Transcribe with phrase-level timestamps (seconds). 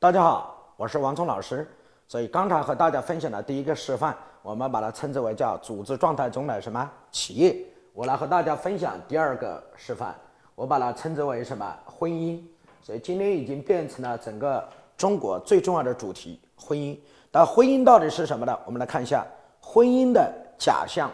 [0.00, 1.68] 大家好，我是王聪老师。
[2.06, 7.56] 所以刚才和大家分享的第一个示范，我们把它称之为叫组织状态中的什么企业。
[7.92, 10.14] 我来和大家分享第二个示范，
[10.54, 12.40] 我把它称之为什么婚姻。
[12.80, 14.64] 所以今天已经变成了整个
[14.96, 16.96] 中国最重要的主题——婚姻。
[17.32, 18.56] 那婚姻到底是什么呢？
[18.66, 19.26] 我们来看一下
[19.60, 21.10] 婚姻的假象。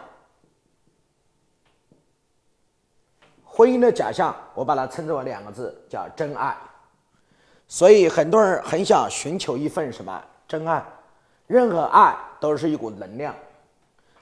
[3.43, 6.55] 婚姻的假象，我把它称之为两个字，叫真爱。
[7.67, 10.83] 所以很多人很想寻求一份什么真爱，
[11.47, 13.33] 任何爱都是一股能量，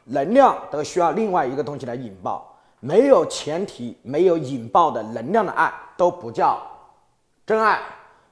[0.05, 6.61] 能量都需要另外一个东西来引爆，没有前提、没有引爆的能量的爱都不叫
[7.45, 7.79] 真爱。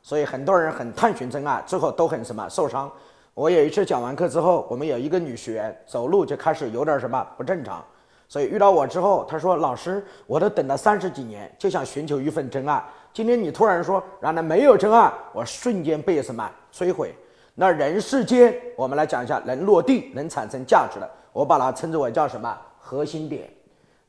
[0.01, 2.91] 所以很多人很探寻真爱，最后都很什么受伤。
[3.33, 7.83] 我有一次讲完课之后，我们有一个女学员走路就开始有点什么不正常，
[8.27, 17.13] 所以遇到我之后，她说：“老师，我都等了三十几年，就想寻求一份真爱。”今天你突然说让他没有真爱，我瞬间被什么摧毁？
[17.55, 23.51] 那人世间，我们来讲一下能落地、能产生价值的，我把它称之为叫什么核心点？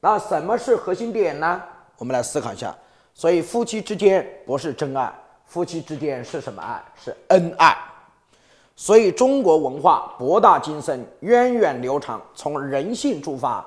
[0.00, 1.60] 那什么是核心点呢？
[1.98, 2.74] 我们来思考一下。
[3.12, 5.12] 所以夫妻之间不是真爱，
[5.44, 6.80] 夫妻之间是什么爱？
[6.94, 7.76] 是恩爱。
[8.76, 13.64] 所以中国文化博大精深、源远流长，从人性出发。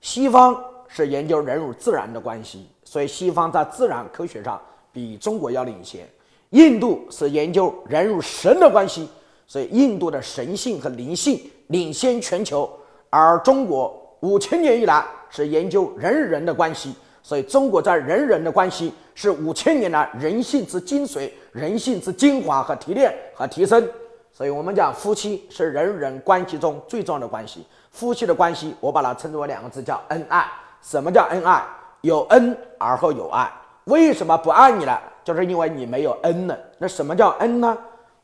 [0.00, 4.60] 西方是研究人与自然的关系，所以西方在自然科学上。
[4.96, 6.08] 比中国要领先，
[6.48, 9.06] 印度是研究人与神的关系，
[9.46, 12.66] 所以印度的神性和灵性领先全球。
[13.10, 23.86] 而中国五千年以来是研究人与人的关系，所以中国在人与人的关系是五千年来人性之精髓、人性之精华和提炼和提升。
[24.32, 27.66] 所以我们讲夫妻是人与人关系中最重要的关系。
[27.90, 30.46] 夫妻的关系，我把它称之为两个字，叫恩爱。
[30.80, 31.62] 什么叫恩爱？
[32.00, 33.52] 有恩而后有爱。
[33.86, 35.00] 为什么不爱你了？
[35.22, 36.58] 就是因为你没有恩了。
[36.78, 37.76] 那什么叫恩呢？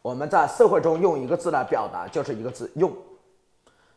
[0.03, 2.93] 我们在社会中用一个字来表达，就是一个字用。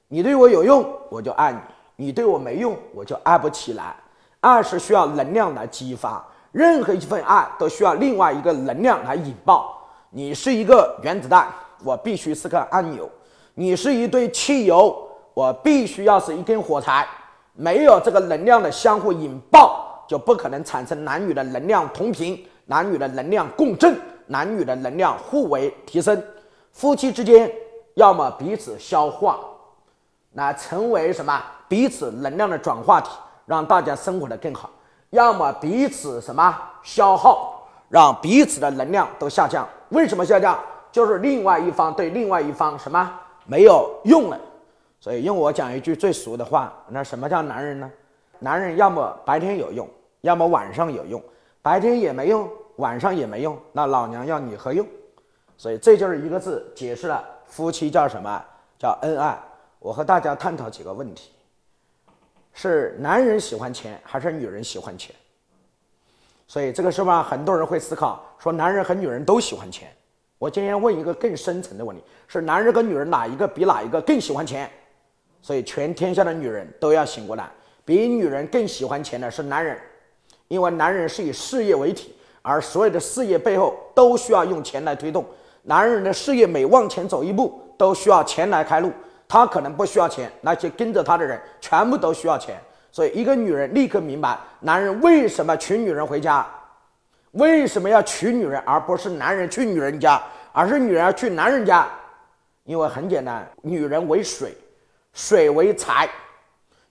[0.07, 1.57] 你对我有用，我就爱你；
[1.95, 3.95] 你对我没用，我就爱不起来。
[4.41, 9.75] 爱是需要能量来激发，任何一份爱都需要另外一个能量来引爆。
[10.11, 11.47] 你是一个原子弹，
[11.83, 13.05] 我必须是个按钮；
[13.55, 14.95] 你是一堆汽油，
[15.33, 17.07] 我必须要是一根火柴。
[17.53, 19.84] 没有这个能量的相互引爆。
[20.07, 26.21] 就不可能产生男女的能量同频，男女的能量共振，男女的能量互为提升。
[26.71, 27.51] 夫妻之间
[27.93, 29.39] 要么彼此消化，
[30.33, 33.09] 来成为什么彼此能量的转化体，
[33.45, 34.69] 让大家生活的更好；
[35.11, 39.67] 要么彼此什么消耗，让彼此的能量都下降。
[39.89, 40.59] 为什么下降？
[40.91, 43.11] 就是另外一方对另外一方什么
[43.45, 44.39] 没有用了。
[44.99, 47.91] 所以用我讲一句最俗的话，那什么叫男人呢？
[48.39, 49.88] 男人要么白天有用，
[50.25, 51.24] 要么晚上有用，
[51.62, 54.86] 白天也没用，晚上也没用，那老娘要你何用？
[55.56, 58.44] 所以这就是一个字解释了夫妻叫什么？
[58.80, 59.38] 叫恩爱。
[59.78, 61.30] 我和大家探讨几个问题：
[62.53, 65.16] 是男人喜欢钱，还是女人喜欢钱？
[66.47, 67.22] 所以这个是吧？
[67.22, 69.96] 很多人会思考说，男人和女人都喜欢钱。
[70.40, 74.68] 我今天问一个更深层的问题：是男人跟女人哪一个比哪一个更喜欢钱？
[75.44, 77.47] 所以全天下的女人都要醒过来。
[77.86, 79.80] 比女人更喜欢钱的是男人，
[80.47, 85.25] 因为男人是以事业为体，而所有的事业背后都需要用钱来推动。
[85.63, 88.91] 男人的事业每往前走一步，都需要钱来开路。
[89.28, 92.61] 他可能不需要钱，那些跟着他的人全部都需要钱。
[92.91, 96.45] 所以，一个女人立刻明白，男人为什么娶女人回家，
[97.31, 100.22] 为什么要娶女人，而不是男人去女人家，
[100.53, 101.88] 而是女人要去男人家。
[102.66, 104.56] 因为很简单，女人为水，
[105.13, 106.07] 水为财。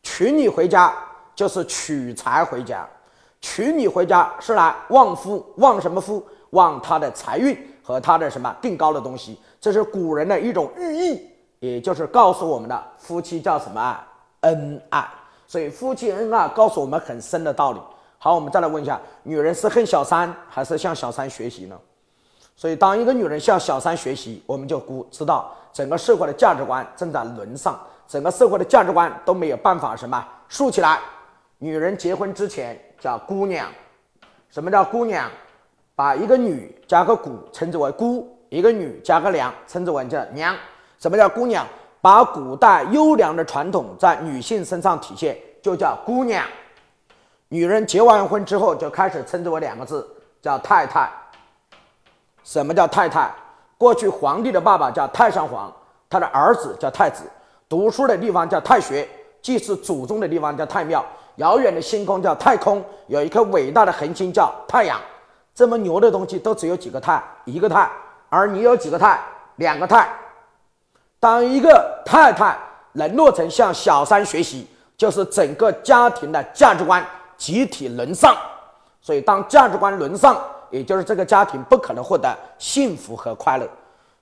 [0.02, 0.92] 娶你回家
[1.34, 2.86] 就是取财回家，
[3.44, 6.24] 娶你回家是来旺夫，旺什么夫？
[6.52, 9.38] 旺他的财运和他的什么更高的东西。
[9.60, 11.30] 这是古人的一种寓意，
[11.60, 14.00] 也就是告诉我们的夫妻叫什么？
[14.40, 15.06] 恩爱。
[15.46, 17.80] 所以夫妻恩爱告诉我们很深的道理。
[18.16, 21.76] 好，我们再来问一下，女人是恨小三还是向小三学习呢？
[22.56, 27.78] 所以，当一个女人向小三学习，我们就估知道整个社会的价值观正在沦丧。
[28.08, 30.98] 整个社会的价值观都没有办法什么竖起来。
[31.64, 33.66] 女人结婚之前叫姑娘，
[34.50, 35.30] 什么叫姑娘？
[35.94, 40.54] 把一个女加个古称之为姑，一个女加个娘称之为叫娘。
[40.98, 41.66] 什么叫姑娘？
[42.02, 46.44] 把古代优良的传统在女性身上体现，就叫姑娘。
[47.48, 50.06] 女人结完婚之后就开始称之为两个字，
[50.42, 51.10] 叫太太。
[52.42, 53.34] 什么叫太太？
[53.78, 55.74] 过去皇帝的爸爸叫太上皇，
[56.10, 57.24] 他的儿子叫太子。
[57.70, 59.08] 读书的地方叫太学，
[59.40, 61.02] 祭祀祖宗的地方叫太庙，
[61.36, 65.00] 遥远的星空叫太空，有一颗伟大的恒星叫太阳。
[65.54, 67.88] 这么牛的东西都只有几个太，一个太，
[68.28, 69.20] 而你有几个太？
[69.56, 70.08] 两个太。
[71.20, 72.58] 当一个太太
[72.92, 74.66] 沦落成向小三学习，
[74.96, 77.04] 就是整个家庭的价值观
[77.36, 78.36] 集体沦丧。
[79.00, 80.36] 所以，当价值观沦丧，
[80.70, 83.68] 也就是这个家庭不可能获得幸福和快乐。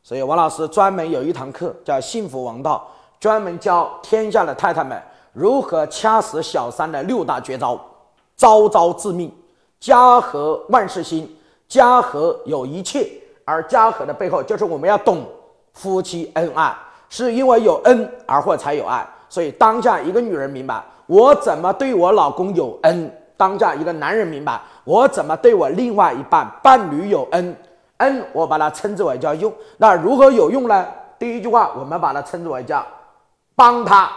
[0.03, 2.87] 所以，王老师专门有一堂课叫《幸福王道》，
[3.23, 5.00] 专门教天下的太太们
[5.32, 7.81] 如何掐死小三的六大绝招，
[8.37, 9.32] 招招致命。
[9.81, 11.29] 家和万事兴，
[11.67, 13.11] 家和有一切，
[13.44, 15.26] 而家和的背后就是我们要懂
[15.73, 16.73] 夫妻恩爱，
[17.08, 19.05] 是因为有恩而或才有爱。
[19.29, 27.56] 所以，当下一个女人明白我怎么对我老公有恩；当下一个男人明白我怎么对我另外一半伴侣有恩。
[27.96, 29.52] 恩，我把它称之为叫用。
[29.79, 30.87] 那如何有用呢？
[31.19, 32.87] 第一句话，我们把它称之为叫
[33.56, 34.11] 帮他。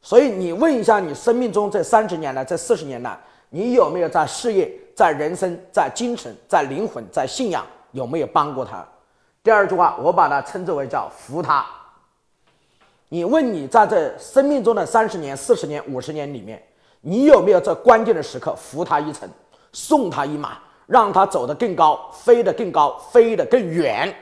[0.00, 3.18] 所以，你问一下，你生命中这三十年来，这四十年来。
[3.50, 8.86] 你有没有在事业、在人生、在精神、在灵魂、在信仰有没有帮过他？
[9.42, 11.64] 第二句话，我把它称之为叫扶他。
[13.08, 16.62] 你问你在这生命中的三十年、四十年、五十年里面，
[17.00, 19.26] 你有没有在关键的时刻扶他一程，
[19.72, 24.14] 送他一马，让他走得更高，飞得更高，飞得更远？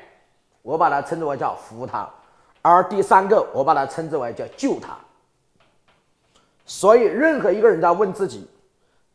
[0.62, 2.08] 我把它称之为叫扶他。
[2.62, 4.96] 而第三个，我把它称之为叫救他。
[6.66, 8.46] 所以，任何一个人在问自己。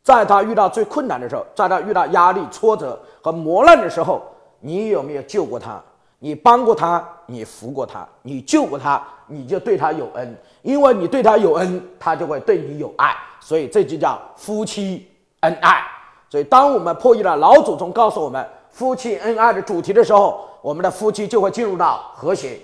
[0.02, 4.20] 在他遇到最困难的时候，在他遇到压力、挫折和磨难的时候，
[4.58, 5.80] 你有没有救过他？
[6.18, 7.06] 你帮过他？
[7.26, 8.04] 你扶过他？
[8.22, 9.00] 你救过他？
[9.28, 13.14] 你就对他有恩，因为你对他有恩，他就会对你有爱。
[13.38, 15.08] 所以这就叫夫妻
[15.40, 15.84] 恩爱。
[16.28, 22.58] 所以，当我们破译了老祖宗告诉我们夫妻恩爱的主题的时候，我们的夫妻就会进入到和谐。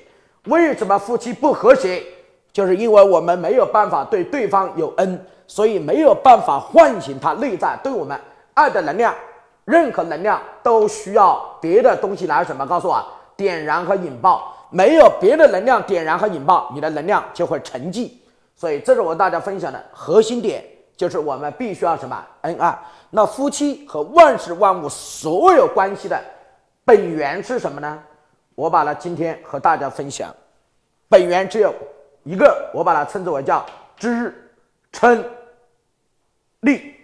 [0.47, 2.03] 为什么夫妻不和谐？
[2.53, 5.27] 就是因为我们没有办法对对方有恩。
[5.51, 8.21] 所以没有办法唤醒他内在对我们
[8.53, 9.15] 爱的能量，
[9.65, 12.67] 任何能量都需要别的东西来什么？
[12.67, 13.03] 告诉我，
[13.35, 14.55] 点燃和引爆。
[14.69, 18.11] 没有别的能量点燃和引爆，你的能量就会沉寂。
[18.55, 20.63] 所以这是我大家分享的核心点，
[20.95, 22.79] 就是我们必须要什么恩爱。
[23.09, 26.23] 那夫妻和万事万物所有关系的
[26.85, 27.99] 本源是什么呢？
[28.55, 30.29] 我把它今天和大家分享，
[31.09, 31.73] 本源只有
[32.29, 33.65] 一个，我把它称之为叫
[33.97, 34.53] 支
[34.93, 35.25] 撑
[36.61, 36.95] 力，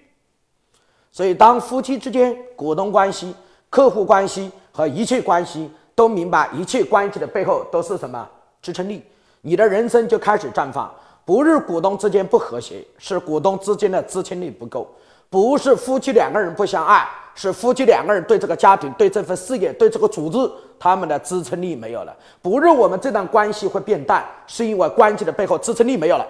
[1.10, 3.34] 所以当夫妻之间股东关系、
[3.70, 8.28] 客户关系和一切关系都明白一切关系的背后都是什么？
[8.60, 9.02] 支撑力，
[9.40, 10.94] 你的人生就开始绽放。
[11.24, 14.86] 不是股东之间不和谐，是股东之间的支撑力不够；
[15.30, 22.16] 不是夫妻两个人不相爱，是夫妻两个人对这个家庭、对这份事业、对这个组织他们的支撑力没有了。
[22.40, 26.26] 不是我们这段关系会变淡，是因为关系的背后支撑力没有了。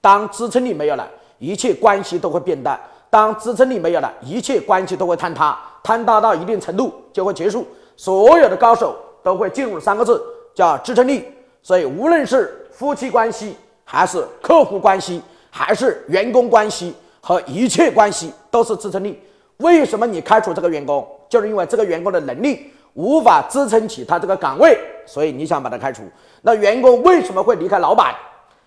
[0.00, 1.08] 当支撑力没有了。
[1.40, 2.78] 一切关系都会变淡，
[3.10, 7.66] 当支撑力没有了，一切关系都会坍塌，坍塌到一定程度就会结束。
[7.96, 10.22] 所有的高手都会进入三个字，
[10.54, 11.24] 叫支撑力。
[11.60, 15.20] 所以，无论是夫妻关系，还是客户关系，
[15.50, 19.20] 还是员工关系，和一切关系都是支撑力。
[19.58, 26.02] 为什么你开除这个员工，就是因为这个员工的能力无法支撑起他这个岗位，所以你想把他开除。
[26.42, 28.14] 那员工为什么会离开老板？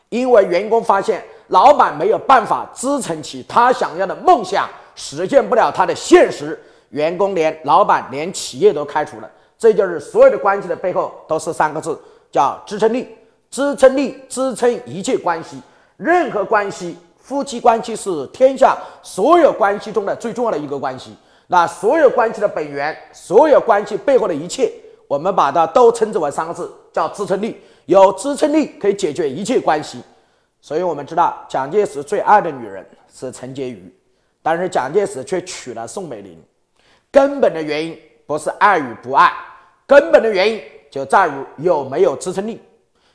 [0.10, 1.24] 因为员工发现。
[1.50, 9.32] 老板没有办法支撑起他想要的梦想，实现不了他的现实，员工连老板连企业都开除了。
[9.58, 11.98] 这就是所有的关系的背后都是三个字，
[12.30, 13.08] 叫支撑力。
[13.50, 15.62] 支撑力支撑一切关系，
[15.96, 21.14] 任何关系，夫妻关系是天下所有关系中的最重要的一个关系。
[21.48, 24.72] 那所有关系的本源，所有关系背后的一切，
[25.10, 27.62] 我们把它都称之为三个字，叫支撑力。
[27.86, 30.02] 有支撑力可以解决一切关系。
[30.62, 33.94] 所以我们知道，蒋介石最爱的女人是陈洁瑜，
[34.42, 36.42] 但是蒋介石却娶了宋美龄。
[37.12, 39.34] 根本的原因不是爱与不爱，
[39.86, 42.62] 根本的原因就在于有没有支撑力。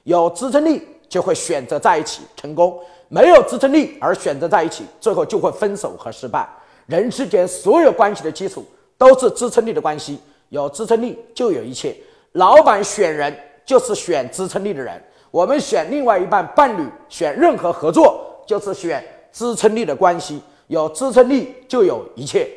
[0.03, 2.79] 有支撑力就会选择在一起成功，
[3.13, 6.49] 没有支撑力而选择在一起，最后就会分手和失败。
[6.87, 8.65] 人世间所有关系的基础
[8.97, 11.95] 都是支撑力的关系，有支撑力就有一切。
[12.33, 14.99] 老板选人就是选支撑力的人。
[15.31, 20.43] 我们选另外一半伴侣，选任何合作，就是选支撑力的关系。
[20.69, 22.51] 有支撑力，就有一切。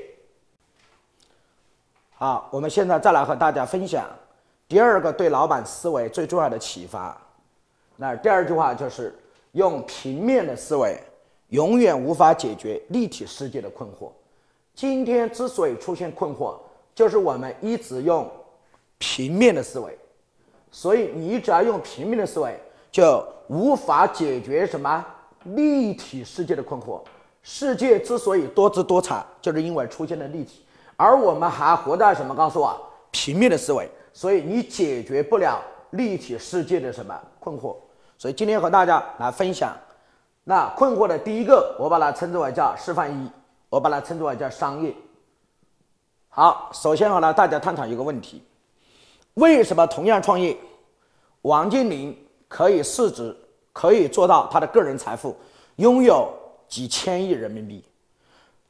[2.16, 4.06] 好，我们现在再来和大家分享
[4.70, 7.18] 第二个对老板思维最重要的启发。
[7.98, 9.14] 那第二句话就是
[9.56, 10.98] 用平面的思维，
[11.50, 14.10] 永远无法解决立体世界的困惑。
[14.74, 16.56] 今天之所以出现困惑，
[16.94, 18.30] 就是我们一直用
[18.98, 19.98] 平面的思维。
[20.72, 22.56] 所以你只要用平面的思维。
[22.92, 25.06] 就无法解决什么
[25.44, 27.02] 立体世界的困惑。
[27.44, 30.64] 世界之所以多姿多彩，就是因为出现了立体。
[30.96, 32.34] 而我们还活在什么？
[32.34, 32.74] 告诉我，
[33.12, 37.76] 平面的思维，所以你解决不了立体世界的什么困惑。
[38.26, 39.72] 所以今天和大家来分享，
[40.46, 43.30] 那困惑的第一个，我把它称之为叫示范一，
[43.70, 44.92] 我把它称之为叫商业。
[46.28, 48.42] 好，首先和呢大家探讨一个问题：
[49.36, 50.58] 为什么同样创业，
[51.44, 52.18] 王健林
[52.48, 53.38] 可以市值
[53.72, 55.38] 可以做到他的个人财富
[55.76, 56.28] 拥有
[56.68, 57.86] 几千亿人民币？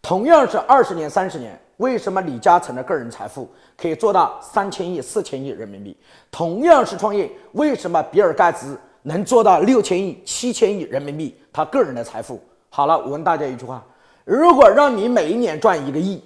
[0.02, 5.96] 同样是二十年、三十年，为什么李嘉诚的个人财富可以做到三千亿、四千亿人民币？
[6.30, 11.36] 同样是创业，为什么比尔盖茨能做到六千亿、七千亿人民币？
[11.54, 12.42] 他个人的财富。
[12.70, 13.84] 好了，我问大家一句话：
[14.24, 16.20] 如果让你每一年赚一个亿，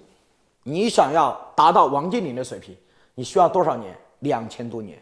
[0.63, 2.74] 你想要达到王健林的水平，
[3.15, 3.93] 你需要多少年？
[4.19, 4.98] 两千多年。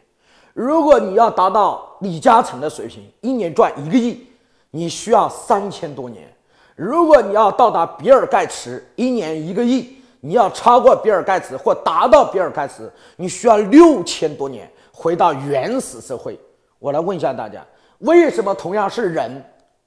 [0.54, 4.28] 如果你要达到李嘉诚的水平，一年赚一个亿，
[4.72, 6.28] 你需要三千多年。
[6.76, 16.40] 如果你要到达比尔盖茨一年一个亿，你要超过比尔盖茨或达到比尔盖茨，你需要六千多年回到原始社会。
[16.80, 17.66] 我来问一下大家，
[18.00, 19.44] 为什么同样是人，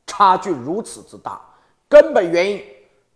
[0.06, 1.40] 差距如此之大？
[1.88, 2.62] 根本原因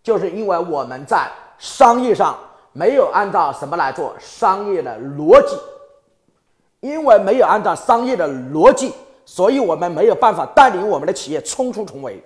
[0.02, 2.38] 就是因为我们在商业上
[2.72, 5.56] 没有按照什么来做商业的逻辑，
[6.80, 8.92] 因为没有按照商业的逻辑，
[9.24, 12.22] 所以我们没有办法带领我们的企业冲出重围。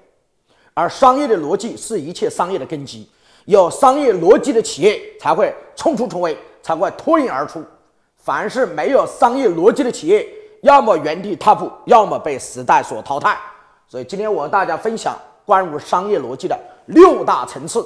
[0.74, 3.10] 而商业的逻辑是一切商业的根基，
[3.46, 7.64] 有商业逻辑的企业才会冲出重围，才会脱颖而出。
[8.16, 10.26] 凡是没有商业逻辑的企业，
[10.62, 13.38] 要么原地踏步，要么被时代所淘汰。
[13.86, 17.84] 所以今天我和大家分享关于商业逻辑的六大层次。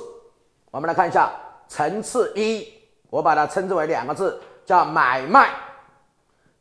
[0.70, 1.30] 我们来看一下
[1.68, 2.66] 层次一，
[3.10, 5.50] 我把它称之为两个字，叫买卖。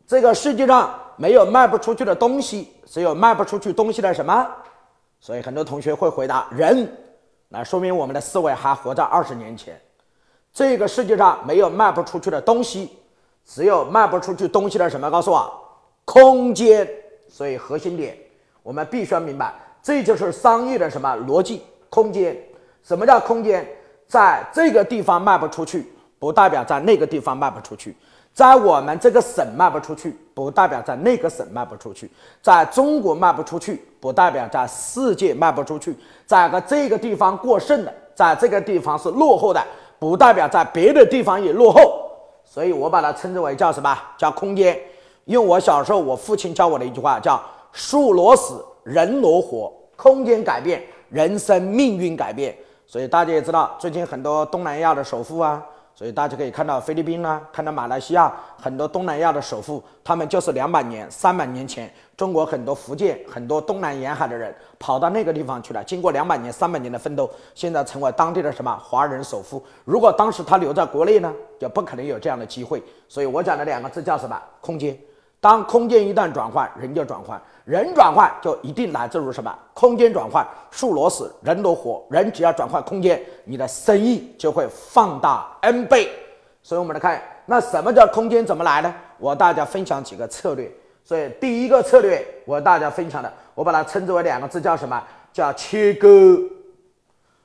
[0.06, 4.48] 这个世界上没有卖不出去的东西，只有卖不出去东西的什么？
[5.20, 6.92] 所以很多同学会回答人，
[7.48, 9.80] 那说明我们的思维还活在二十年前。
[10.54, 12.98] 这个世界上没有卖不出去的东西，
[13.46, 15.10] 只有卖不出去东西的什么？
[15.10, 15.61] 告诉我，
[16.12, 16.86] 空间。
[17.30, 18.18] 所以核心点，
[18.62, 21.62] 我们必须要明白，这就是商业的什么逻辑？
[21.90, 22.38] 空间。
[22.84, 23.66] 什么叫空间？
[24.08, 25.90] 在这个地方卖不出去，
[26.20, 27.96] 不代表在那个地方卖不出去。
[28.34, 32.08] 在我们这个省卖不出去，不代表在那个省卖不出去；
[32.42, 35.96] 在中国卖不出去，不代表在世界卖不出去。
[36.26, 39.64] 在个这个地方过剩的，在这个地方是落后的，
[39.98, 42.12] 不代表在别的地方也落后。
[42.44, 43.98] 所以我把它称之为叫什么？
[44.18, 44.78] 叫空间。
[45.26, 49.72] 用我小时候我父亲教我的一句话，叫“树挪死，人挪活”。
[49.96, 52.58] 空间改变，人生命运改变。
[52.88, 55.64] 所以大家也知道，最近很多东南亚的首富啊。
[55.94, 69.62] 所以大家可以看到菲律宾啊，看到马来西亚很多东南亚的首富，他们就是两百年、三百年前中国很多福建、很多东南沿海的人跑到那个地方去了，经过两百年、三百年的奋斗，现在成为当地的什么华人首富。
[69.86, 72.82] 如果当时他留在国内呢，就不可能有这样的机会。
[73.08, 74.42] 所以我讲的两个字叫什么？
[74.60, 74.98] 空间。
[75.42, 77.42] 当空间一旦转换，人就转换。
[77.66, 79.54] 人转换就一定来自于什么？
[79.74, 82.04] 空间转换，树挪死，人挪活。
[82.12, 86.10] 人只要转换空间，你的生意就会放大 n 倍。
[86.62, 88.46] 所以，我们来看，那什么叫空间？
[88.46, 88.94] 怎么来呢？
[89.18, 90.72] 我大家分享几个策略。
[91.04, 95.02] 所以，第一个策略，我大家分享的，我把它称之为两个字，叫什么？
[95.34, 96.38] 叫切割。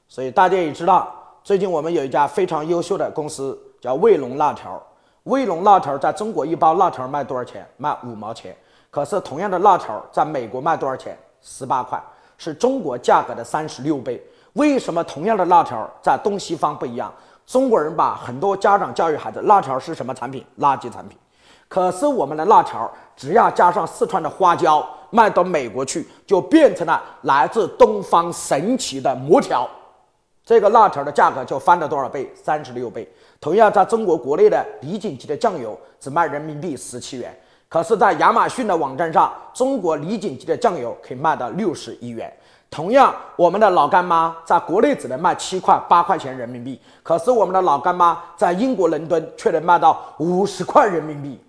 [0.07, 1.11] 所以，大家也知道，
[1.43, 4.83] 最近我们有一家非常优秀的公司，叫卫龙辣条。
[5.27, 7.67] 卫龙辣条在中国一包辣条卖多少钱？
[7.77, 8.57] 卖五毛钱。
[8.91, 11.19] 可是同样的辣条在美国卖多少钱？
[11.43, 12.01] 十八块，
[12.39, 14.23] 是中国价格的三十六倍。
[14.53, 17.13] 为什么同样的辣条在东西方不一样？
[17.45, 20.45] 中国人把很多家长教育孩子，辣条是什么产品？
[20.61, 21.19] 垃圾产品。
[21.69, 29.69] 可是我们的辣条只要加上四川的花椒，卖到美国去就变成了来自东方神奇的魔条。
[30.47, 32.31] 这个辣条的价格就翻了多少倍？
[32.33, 33.07] 三十六倍。
[33.41, 37.37] 同样，在中国国内的李锦记的酱油只卖人民币十七元。
[37.69, 42.33] 可是，在亚马逊的网站上，中国李锦记的酱油可以卖到六十一元。
[42.71, 51.41] 同样，我们的老干妈在国内只能卖七块八块钱人民币，可是我们的老干妈在英国伦敦却能卖到五十块人民币。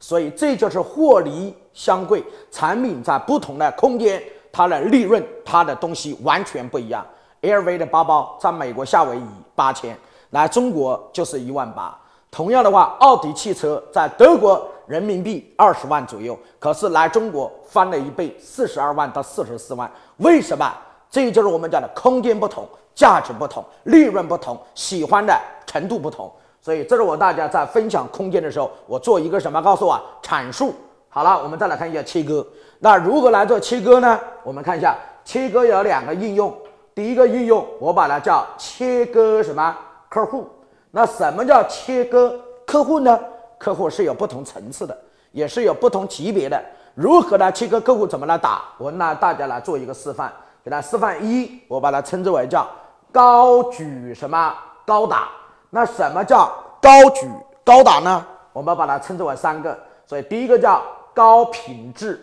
[0.00, 7.06] 所以，这就是货离相贵，产品在不同的空间，它的利润、它的东西完全不一样。
[7.46, 9.96] LV 的包包在美国夏威夷八千，
[10.30, 11.96] 来中国就是一万八。
[12.30, 14.66] 同样的话，奥迪汽车在德国。
[14.86, 19.90] 人民币二十万左右，可是来中国翻了一倍，四十二万到四十四万。
[20.18, 20.72] 为什么？
[21.10, 25.36] 这就是我们讲的空间不同，价值不同，利润不同，喜欢的
[25.66, 26.30] 程度不同。
[26.62, 29.60] 所以，这是我大家在分享空间的时候，我做一个什么？
[29.60, 30.72] 告诉我阐述。
[31.08, 32.46] 好了，我们再来看一下切割。
[32.78, 34.16] 那如何来做切割呢？
[34.44, 36.56] 我们看一下，切割有两个应用。
[36.96, 39.76] 第一个应用，我把它叫切割什么
[40.08, 40.48] 客户？
[40.90, 43.20] 那什么叫切割客户呢？
[43.58, 44.96] 客户是有不同层次的，
[45.30, 46.58] 也是有不同级别的。
[46.94, 48.62] 如何来切割客户怎么来打？
[48.78, 50.32] 我拿大家来做一个示范，
[50.64, 52.66] 给他示范一，我把它称之为叫
[53.12, 54.54] 高举什么
[54.86, 55.28] 高打。
[55.68, 56.50] 那什么叫
[56.80, 57.28] 高举
[57.62, 58.24] 高打呢？
[58.54, 59.78] 我们把它称之为三个。
[60.06, 62.18] 所以第一个叫高品质，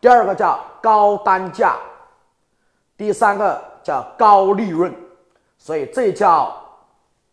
[0.00, 1.74] 第二个叫高单价，
[3.02, 4.94] 第三个叫高利润。
[5.58, 6.56] 所以这叫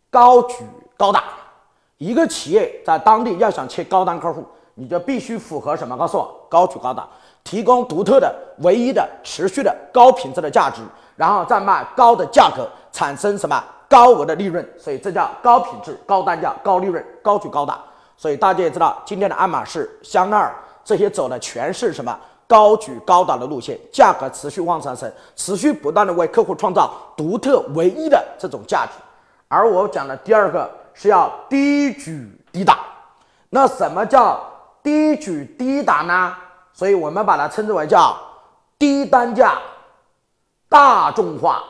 [0.09, 0.65] 高举
[0.97, 1.25] 高打。
[1.97, 4.43] 一个企业在当地要想切高端客户。
[4.73, 5.95] 你就必须符合什么？
[5.95, 7.05] 告诉我，高举高打，
[7.43, 10.81] 提供独特的、唯一的、持续的高品质的价值，
[11.17, 14.65] 然后再卖高的价格，产生什么高额的利润？
[14.77, 17.77] 所以这叫高品质、高单价、高利润、高举高打。
[18.15, 22.17] 所以大家也知道，今天的爱马仕、香奈儿这些走的全是什么
[22.49, 28.91] 高举高打的路线，价格持续往上升，持续不断的为客户创造独特唯一的这种价值。
[29.47, 32.79] 而我讲的第二个是要低举低打。
[33.49, 34.37] 那什么叫？
[34.81, 36.33] 低举低打呢，
[36.71, 38.17] 所以我们把它称之为叫
[38.79, 39.59] 低单价、
[40.69, 41.61] 大众化，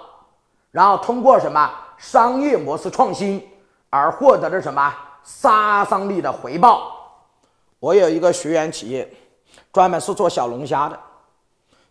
[0.70, 3.44] 然后通过什么商业模式创新
[3.90, 4.94] 而获得的什么
[5.24, 6.92] 杀伤力的回报。
[7.80, 9.12] 我有一个学员企业，
[9.72, 10.98] 专门是做小龙虾的。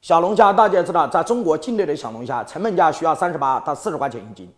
[0.01, 4.53] 小龙虾大家知道，在中国境内的小龙虾成本价需要三十八到四十块钱一斤，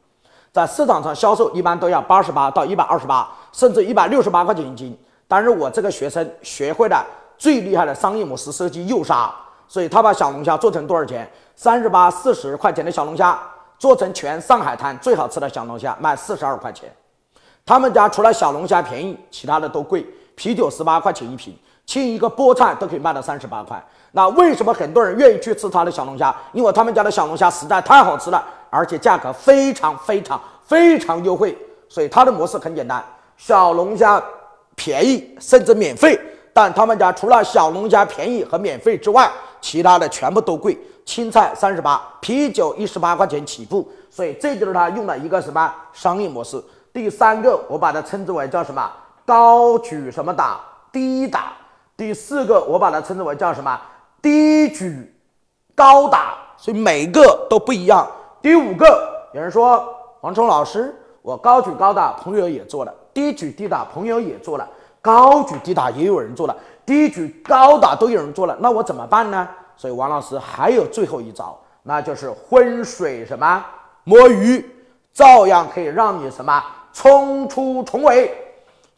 [0.52, 4.96] 在市场上销售一般都要八十八到一百二十八，甚至一百六十八块钱一斤。
[5.26, 7.06] 但是我这个学生学会了
[7.38, 9.34] 最厉害的商业模式设计诱杀，
[9.68, 11.30] 所以他把小龙虾做成多少钱？
[11.56, 13.38] 三十八、四十块钱的小龙虾，
[13.78, 16.90] 做成全上海滩最好吃的小龙虾，卖四十二块钱。
[17.64, 20.06] 他们家除了小龙虾便宜，其他的都贵。
[20.34, 21.54] 啤酒十八块钱一瓶，
[21.86, 23.82] 切一个菠菜都可以卖到三十八块。
[24.12, 26.34] 那为什么很多人愿意去吃他的小龙虾？
[26.52, 31.56] 因为他们家的小龙虾实在太好吃了，而且价格非常非常非常优惠。
[31.88, 33.04] 所以他的模式很简单，
[33.36, 34.22] 小龙虾。
[34.76, 36.18] 便宜甚至免费，
[36.54, 40.78] 但他们家除了小龙虾便宜和免费之外，其他的全部都贵。
[41.04, 46.62] 青菜三十八，啤酒一十八块钱起步，所以这就是他用的一个什么商业模式。
[46.94, 48.90] 第三个，我把它称之为叫什么
[49.26, 50.58] 高举什么打
[50.90, 51.52] 低打。
[52.00, 53.78] 第四个，我把它称之为叫什么
[54.22, 55.14] 低举
[55.74, 58.10] 高打，所以每个都不一样。
[58.40, 59.86] 第五个，有人说
[60.22, 62.94] 王冲老师，我高举高打，朋友也做了。
[63.12, 64.66] 低举低打，朋友也做了；
[65.02, 68.56] 高举低打，也有人做了；低举高打都有人做了。
[68.60, 69.46] 那我怎么办呢？
[69.76, 73.62] 所以王老师还有最后一招，那就是浑水什么
[74.04, 74.64] 摸鱼，
[75.12, 78.34] 照样可以让你什么冲出重围。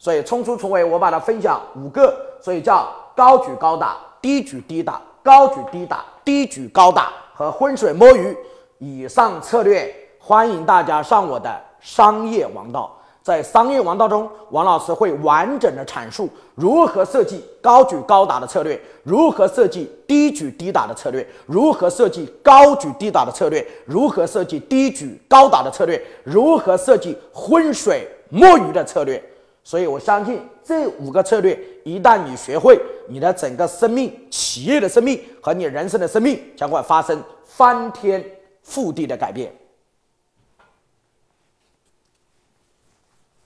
[0.03, 8.37] 所以冲出重围，我把它分享五个，所以叫高举高打、低举低打、高举低打、低举高打和浑水摸鱼
[8.79, 9.95] 以上策略。
[10.19, 12.93] 欢迎大家上我的商业王道。
[13.21, 29.23] 在商业王道中，王老师会完整的阐述如何设计高举高打的策略，如何设计低举低打的策略，如何设计高举低打的策略，如何设计低举高打的策略，如何设计浑水摸鱼的策略。
[29.63, 38.23] 所以我相信这五个策略一旦你学会，你的整个生命、企业的生命和你人生的生命将会发生翻天
[38.65, 39.53] 覆地的改变。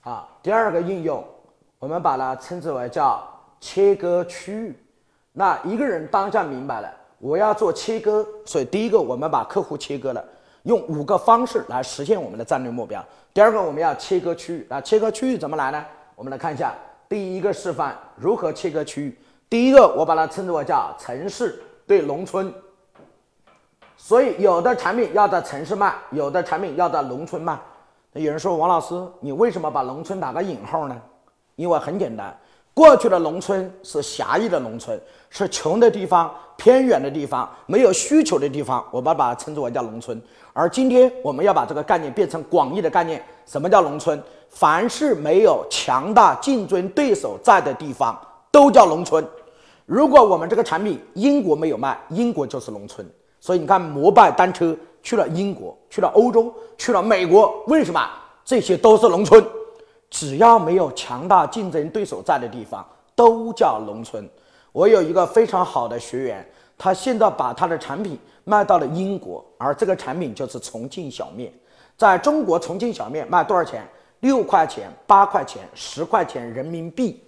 [0.02, 1.24] 啊，第二个应用，
[1.78, 3.22] 我们把它称之为叫
[3.60, 4.76] 切割区域。
[5.32, 10.24] 那一个人当下明白了，我要做切割，所以第一个我们把客户切割了，
[10.64, 13.04] 用五个方式来实现我们的战略目标。
[13.32, 15.84] 第二个我们要切割区域，那切割区域怎么来呢？
[16.18, 16.74] 我们来看一下
[17.08, 19.16] 第一个示范如何切割区域。
[19.48, 22.52] 第一个我把它称之为叫城市对农村，
[23.96, 27.56] 所以有的产品要在城市卖，有的产品要在农村卖。
[28.14, 31.00] 有人说王老师，你为什么把农村打个引号呢？
[31.54, 32.36] 因为很简单，
[32.74, 35.00] 过去的农村是狭义的农村，
[35.30, 40.20] 是穷的地方、偏远的地方、没有需求的地方，我把它称之为叫农村。
[40.58, 44.20] 而今天我们要把这个概念变成广义的概念，什么叫农村？
[44.48, 49.24] 凡是没有强大竞争对手在的地方，都叫农村。
[49.86, 53.08] 如果我们这个产品英国没有卖，英国就是农村。
[53.38, 54.76] 所以你看，摩拜单车。
[55.00, 58.04] 去了英国，去了欧洲，去了美国，为什么？
[58.44, 59.42] 这些都是农村，
[60.10, 64.28] 只要没有强大竞争对手在的地方，都叫农村。
[64.72, 66.44] 我有一个非常好的学员，
[66.76, 68.18] 他现在把他的产品
[68.48, 71.52] 卖到了英国，而这个产品就是重庆小面。
[71.98, 73.86] 在中国，重庆小面卖多少钱？
[74.20, 77.22] 六块钱、八块钱、十块钱人民币。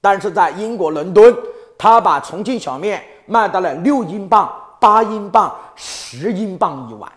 [0.00, 1.34] 但是在英国伦敦，
[1.78, 7.10] 他把重庆小面卖到了六英镑、八英镑、十英镑一碗。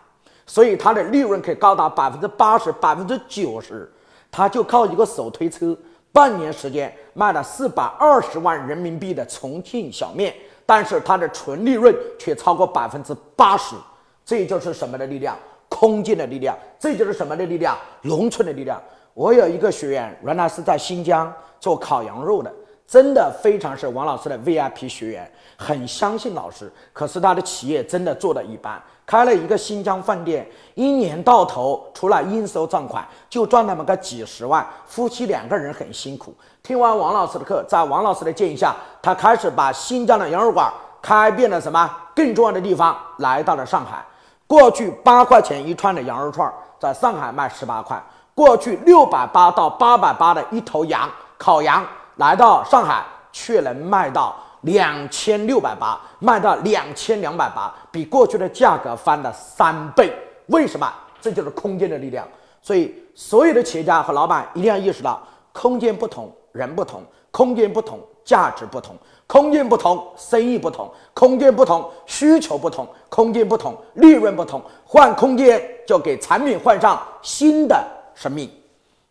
[0.45, 3.91] 所以它的利润可以高达百分之八十、百分之九十，
[4.31, 5.77] 他就靠一个手推车
[6.13, 10.33] 半年时间卖了四百二十万人民币的重庆小面，
[10.67, 13.75] 但是它的纯利润却超过百分之八十。
[14.23, 15.35] 这就是什么的力量？
[15.69, 16.55] 空间的力量。
[16.77, 17.75] 这就是什么的力量？
[18.03, 18.79] 农村的力量。
[19.13, 22.53] 我有一个学员，原来是在新疆做烤羊肉的。
[22.85, 26.71] 真的非常是王老师的 VIP 学员，很相信老师。
[26.93, 34.67] 可是他的企业真的做的一般，开了一个新疆饭店，一年到头除了应收账款，就赚那么个几十万。
[34.85, 36.35] 夫妻两个人很辛苦。
[36.61, 40.69] 听完王老师的课，在王老师的建议下，他开始把新疆的羊肉馆
[41.01, 44.03] 开遍了什么更重要的地方，来到了上海。
[44.45, 47.97] 过去八块钱一串的羊肉串，在上海卖十八块。
[48.35, 51.81] 过去六百八到八百八的一头羊，烤羊。
[52.17, 60.13] 来到上海却能卖到两千六百八，卖到两千两百八，比过去的价格翻了三倍。
[60.47, 60.91] 为什么？
[61.19, 62.27] 这就是空间的力量。
[62.61, 68.93] 所以，所有的企业家和老板一定要意识到：空间不同，人不同；空间不同，价值不同；
[69.25, 74.61] 空间不同，生意不同；空间不同，需求不同；空间不同，利润不同。
[74.85, 78.49] 换空间，就给产品换上新的生命。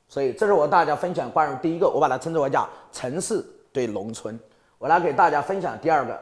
[0.09, 4.39] 所以，这是我大家分享关于第一个，我把它称之为叫城市对农村。
[4.87, 6.16] 我来给大家分享第二个，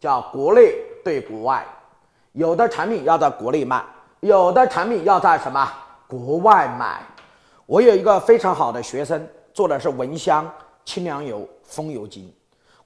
[0.00, 0.72] 叫国内
[1.04, 1.62] 对国外。
[2.32, 3.84] 有的产品要在国内卖，
[4.20, 5.70] 有的产品要在什么
[6.08, 7.02] 国外买。
[7.66, 10.50] 我有一个非常好的学生，做的是蚊香、
[10.82, 12.32] 清凉油、风油精。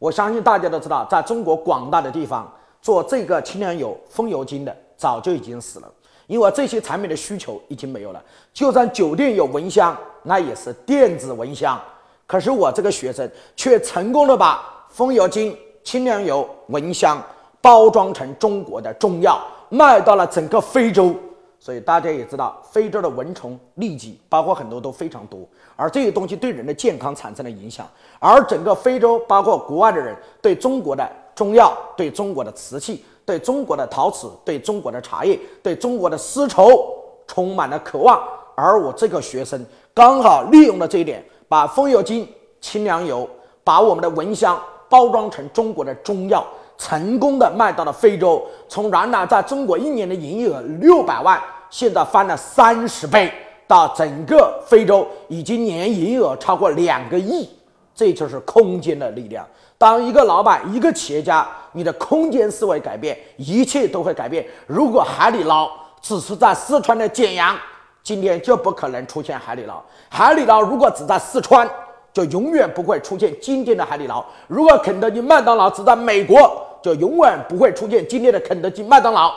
[0.01, 5.89] 我相信大家都知道，在中国广大的地方做这个清凉油、风油精的早就已经死了。
[6.27, 8.21] 因为这些产品的需求已经没有了，
[8.53, 11.81] 就算酒店有蚊香，那也是电子蚊香。
[12.27, 14.61] 可是我这个学生却成功的把
[15.01, 17.19] 风油精、清凉油、蚊香
[17.63, 21.15] 包装成中国的中药，卖到了整个非洲。
[21.59, 25.41] 所以大家也知道，非洲的蚊虫、痢疾，包括很多都非常多，
[25.75, 27.89] 而这些东西对人的健康产生了影响。
[28.19, 33.03] 而整个非洲，包括国外的人，对中国的中药、对中国的瓷器。
[33.25, 36.93] 对中国的陶瓷、对中国的茶叶、对中国的丝绸
[37.27, 38.23] 充满了渴望，
[38.55, 42.29] 而我这个学生刚好利用了这一点，把风油精、
[42.61, 43.27] 清凉油，
[43.65, 44.61] 把我们的蚊香
[44.91, 46.45] 包装成中国的中药，
[46.77, 48.45] 成功的卖到了非洲。
[48.69, 53.33] 从原来在中国一年的营业额六百万，现在翻了三十倍，
[53.67, 57.49] 到整个非洲已经年营业额超过两个亿。
[57.95, 59.47] 这就是空间的力量。
[59.77, 64.45] 当一个老板、一个企业家，你的空间思维改变，一切都会改变。
[64.67, 67.57] 如果海底捞只是在四川的简阳，
[68.03, 69.83] 今天就不可能出现海底捞。
[70.09, 71.69] 海底捞如果只在四川，
[72.13, 74.25] 就永远不会出现今天的海底捞。
[74.49, 79.33] 如果肯德基、麦当劳只在美国，就永远不会出现今天的肯德基、麦当劳。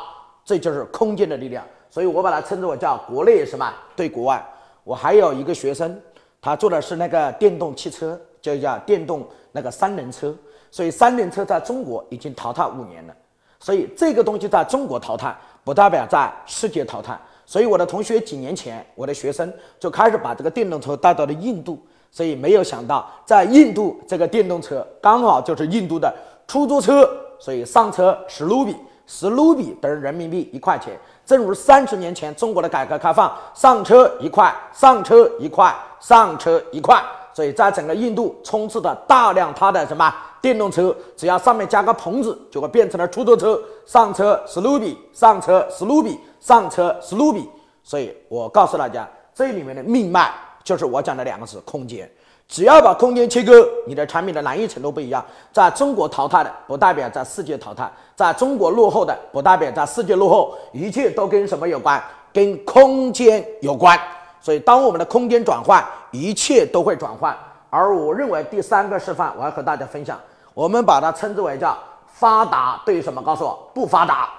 [0.46, 1.64] 这就是空间的力量。
[1.90, 4.46] 所以我把它称之为叫国内什么对国外。
[4.84, 6.00] 我还有一个学生，
[6.42, 9.26] 他做的是那个电动汽车，就叫电动。
[9.56, 10.36] 那个三轮车，
[10.72, 13.14] 所以三轮车在中国已经淘汰五年了，
[13.60, 17.16] 所以这个东西在中国淘汰，不代表在世界淘汰。
[17.46, 21.78] 所以我的同学几年前，我的学生就开始把这个电动车带到了印度，
[22.14, 26.14] 所以没有想到在印度这个电动车刚好就是印度的
[26.48, 28.76] 出租车，所以上车十卢比，
[29.08, 30.98] 十卢比等于人民币一块钱。
[31.26, 37.02] 正如三十年前中国的改革开放，上车一块，上车一块，上车一块。
[37.34, 43.60] 所以在整个印度充斥着大量它的什么电动车，只要上面加个棚子，就会变成了出租车。
[43.88, 47.50] 上车史努比，上车史努比，上车史努比。
[47.82, 50.32] 所以我告诉大家，这里面的命脉
[50.64, 52.10] 就是我讲的两个字：空间。
[52.48, 55.24] 只要把空间切割，你的产品的难易程度不一样。
[55.52, 60.56] 在中国淘汰的，不代表在世界淘汰；在中国落后的，不代表在世界落后。
[60.72, 62.04] 一切都跟什么有关？
[62.34, 63.98] 跟空间有关。
[64.42, 67.36] 所以，当我们的空间转换，一切都会转换。
[67.70, 70.20] 而我认为第三个示范，我要和大家分享，
[70.54, 71.76] 我们把它称之为叫
[72.08, 73.22] 发达对于什么？
[73.22, 74.30] 告诉我，不发达。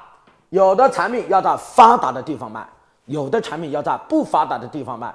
[0.50, 2.64] 有的产品要在发达的地方卖，
[3.06, 5.12] 有的产品要在不发达的地方卖。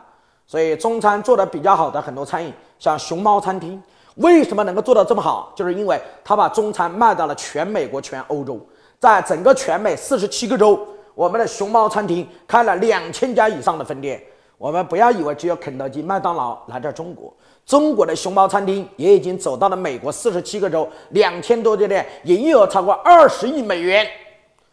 [0.49, 3.79] 所以，中餐做的比较好的很多餐饮，像熊猫餐厅，
[4.15, 5.53] 为什么能够做到这么好？
[5.55, 8.59] 就是因为他把中餐卖到了全美国、全欧洲，
[8.97, 10.79] 在整个全美四十七个州，
[11.13, 14.19] 我们的熊猫餐厅开了两千家以上的分店。
[14.57, 17.31] 我们不要以为只有肯德基、麦当劳来到中国，
[17.63, 24.03] 中国的熊猫餐厅也已经走到了美国四十七个州，两千多家店，营业额超过二十亿美元。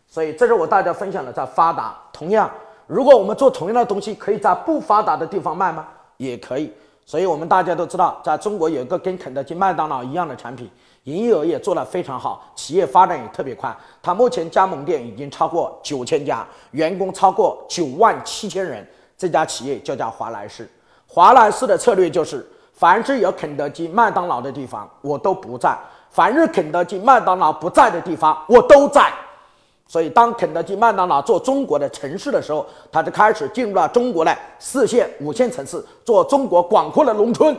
[0.09, 1.95] 所以，这是我大家分享的，在发达。
[2.15, 2.51] 同样，
[2.87, 5.87] 如果我们做同样的东西，可以在不发达的地方卖吗？
[6.17, 6.73] 也可以。
[7.05, 10.69] 所以我们大家都知道，在中国有一个跟肯德基、麦当劳一样的产品，
[11.05, 13.73] 营业额也做得非常好，企业发展也特别快。
[14.03, 18.85] 它目前加盟店已经超过九千家，员工超过九万七千人。
[19.17, 20.69] 这家企业就叫华莱士。
[21.07, 25.79] 华莱士的策略就是凡是有肯德基、麦当劳的地方，我都不在；
[26.11, 29.13] 凡是肯德基、麦当劳不在的地方，我都在。
[29.89, 37.57] 所以，当肯德基、麦当劳做中国的城市的时候，他就开始进入了中国的四线、五线城市，做中国广阔的农村。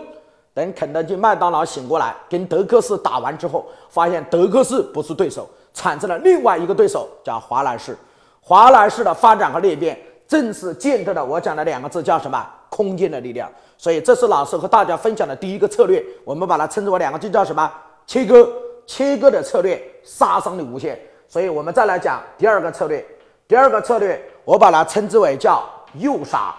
[0.53, 7.97] 等肯德基、麦当劳醒过来，跟德克士打完之后，发现德克士不是对手，产生了另外一个对手，叫华莱士。
[8.41, 12.45] 华莱士的发展和裂变，正是见证了我讲的两个字，叫什么？
[12.69, 13.49] 空间的力量。
[13.77, 17.71] 所以，这是老师和大家分享的第一个策略，我们把它称之为两个字，叫什么？
[18.05, 18.45] 切割。
[18.85, 20.97] 切割的策略，杀伤力无限。
[21.27, 23.05] 所以我们再来讲第二个策略。
[23.47, 25.63] 第二个策略，我把它称之为叫
[25.93, 26.53] 诱杀。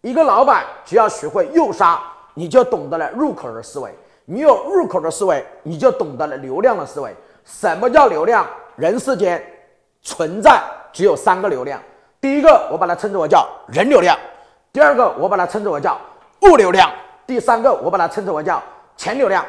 [0.00, 2.02] 一个老板只要学会诱杀，
[2.34, 3.94] 你就懂得了入口的思维。
[4.24, 7.14] 你有入口的思维，你就懂得了流量的思维。
[7.44, 8.44] 什么叫流量？
[8.74, 9.40] 人世间
[10.02, 10.60] 存在
[10.92, 11.80] 只有三个流量。
[12.20, 14.16] 第一个，我把它称之为叫人流量；
[14.72, 15.96] 第二个，我把它称之为叫
[16.42, 16.90] 物流量；
[17.26, 18.60] 第三个，我把它称之为叫
[18.96, 19.44] 钱流量。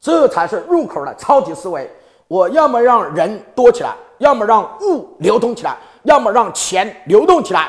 [0.00, 1.90] 这才是入口的超级思维。
[2.28, 7.68] 我要么让人多起来，要么让物流通起来，要么让钱流动起来。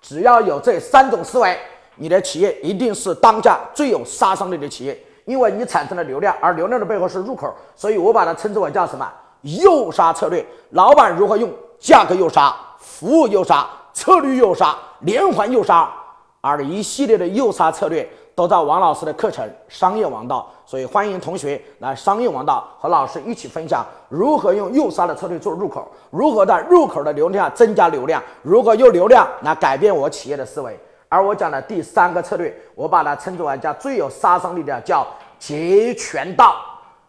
[0.00, 1.58] 只要有这三种思维，
[1.96, 7.52] 你的企业一定是当下最有杀伤力的企业，因为你产生了流量，而流量的背后是入口。
[7.76, 9.06] 所以我把它称之为叫什么？
[9.42, 10.44] 诱杀策略。
[10.70, 15.92] 老板如何用价格诱杀、服务诱杀、策略诱杀、连环诱杀，
[16.40, 18.08] 而一系列的诱杀策略。
[18.38, 30.78] 都在王老师的课程《商业王道》，所以欢迎同学来《商业王道》和老师一起分享如何用诱杀的策略做入口，如何在入口的流量增加流量，如何用流量来改变我企业的思维。
[31.08, 35.04] 而我讲的第三个策略，我把它称之为叫最有杀伤力的，叫
[35.40, 36.54] 截拳道。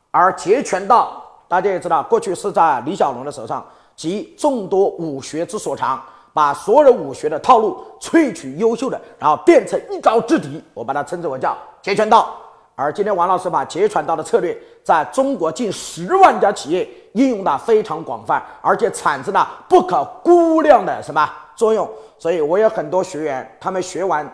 [0.09, 3.63] 而截拳道大家也知道，过去是在李小龙的手上，
[3.95, 6.01] 集众多武学之所长。
[6.39, 12.33] 把所有的武学的套路萃取优秀的，然后变成一招制敌，我把它称之为叫截拳道。
[12.75, 21.85] 而今天王老师把截拳道的策略在中国近十万家企业应用的非常广泛，而且产生了不可估量的什么作用。
[22.17, 24.25] 所以我有很多学员，他们学完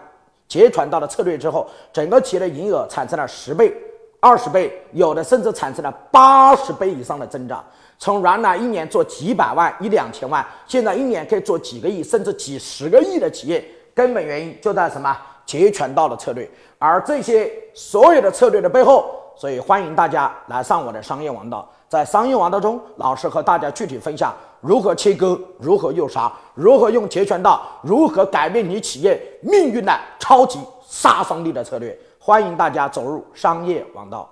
[0.48, 3.76] 截拳道的策略之后，整个企业的营业额产生了十倍、
[4.20, 7.64] 二十倍，有的甚至产生了八十倍以上的增长。
[7.98, 16.50] 从原来一年做几百万、一两千万，现在一年可以做几个亿，甚至几十个亿的企业，根本原因就在什么截拳道的策略。
[16.78, 21.68] 而这些所有的策略的背后，所以欢迎大家来上我的商业王道。
[21.88, 31.98] 在商业王道中，老师和大家具体分享如何切割、如何诱杀、如何用截拳道、如何改变你企业命运的超级杀伤力的策略。
[32.20, 34.30] 欢迎大家走入商业王道。